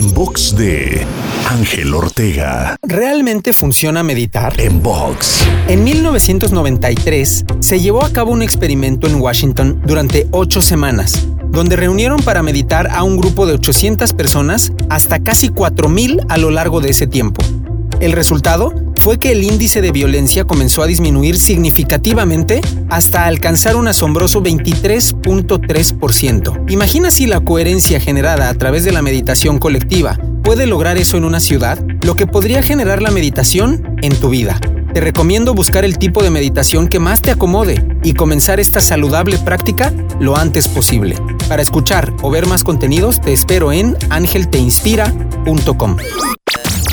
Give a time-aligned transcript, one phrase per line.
[0.00, 1.06] En box de
[1.46, 2.74] Ángel Ortega.
[2.80, 4.58] ¿Realmente funciona meditar?
[4.58, 5.46] En box.
[5.68, 12.22] En 1993 se llevó a cabo un experimento en Washington durante ocho semanas, donde reunieron
[12.22, 16.88] para meditar a un grupo de 800 personas hasta casi 4.000 a lo largo de
[16.88, 17.44] ese tiempo.
[18.00, 22.60] El resultado fue que el índice de violencia comenzó a disminuir significativamente
[22.90, 26.70] hasta alcanzar un asombroso 23.3%.
[26.70, 31.24] Imagina si la coherencia generada a través de la meditación colectiva puede lograr eso en
[31.24, 34.60] una ciudad, lo que podría generar la meditación en tu vida.
[34.92, 39.38] Te recomiendo buscar el tipo de meditación que más te acomode y comenzar esta saludable
[39.38, 41.16] práctica lo antes posible.
[41.48, 45.96] Para escuchar o ver más contenidos te espero en angelteinspira.com